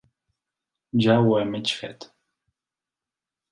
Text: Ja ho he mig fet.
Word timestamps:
Ja 1.05 1.17
ho 1.27 1.37
he 1.39 1.43
mig 1.51 1.75
fet. 1.83 2.09